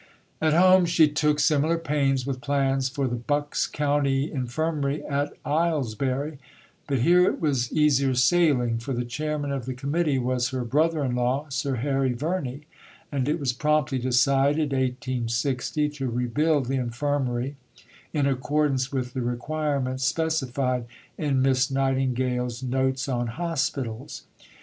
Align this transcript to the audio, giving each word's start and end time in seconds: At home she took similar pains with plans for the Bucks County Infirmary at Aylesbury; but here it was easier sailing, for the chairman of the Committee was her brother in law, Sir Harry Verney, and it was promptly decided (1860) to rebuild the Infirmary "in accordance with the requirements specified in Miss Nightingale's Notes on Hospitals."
At 0.41 0.53
home 0.53 0.87
she 0.87 1.07
took 1.07 1.39
similar 1.39 1.77
pains 1.77 2.25
with 2.25 2.41
plans 2.41 2.89
for 2.89 3.07
the 3.07 3.13
Bucks 3.17 3.67
County 3.67 4.31
Infirmary 4.31 5.05
at 5.05 5.31
Aylesbury; 5.45 6.39
but 6.87 7.01
here 7.01 7.25
it 7.25 7.39
was 7.39 7.71
easier 7.71 8.15
sailing, 8.15 8.79
for 8.79 8.93
the 8.93 9.05
chairman 9.05 9.51
of 9.51 9.67
the 9.67 9.75
Committee 9.75 10.17
was 10.17 10.49
her 10.49 10.63
brother 10.65 11.03
in 11.03 11.13
law, 11.13 11.45
Sir 11.49 11.75
Harry 11.75 12.13
Verney, 12.13 12.61
and 13.11 13.29
it 13.29 13.39
was 13.39 13.53
promptly 13.53 13.99
decided 13.99 14.71
(1860) 14.71 15.89
to 15.89 16.09
rebuild 16.09 16.65
the 16.65 16.77
Infirmary 16.77 17.55
"in 18.11 18.25
accordance 18.25 18.91
with 18.91 19.13
the 19.13 19.21
requirements 19.21 20.03
specified 20.03 20.87
in 21.19 21.43
Miss 21.43 21.69
Nightingale's 21.69 22.63
Notes 22.63 23.07
on 23.07 23.27
Hospitals." 23.27 24.23